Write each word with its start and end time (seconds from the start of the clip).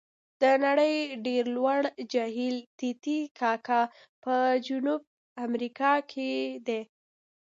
د 0.41 0.43
نړۍ 0.65 0.95
ډېر 1.25 1.43
لوړ 1.55 1.81
جهیل 2.13 2.57
تي 2.77 2.89
تي 3.03 3.17
کاکا 3.39 3.81
په 4.23 4.35
جنوب 4.67 5.01
امریکا 5.45 5.93
کې 6.11 6.31
دی. 6.67 6.81